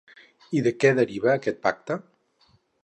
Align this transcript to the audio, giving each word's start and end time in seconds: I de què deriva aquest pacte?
I 0.59 0.63
de 0.69 0.73
què 0.83 0.93
deriva 1.01 1.31
aquest 1.35 1.63
pacte? 1.69 2.03